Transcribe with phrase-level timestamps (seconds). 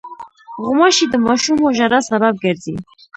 [0.63, 2.75] غوماشې د ماشومو ژړا سبب ګرځي.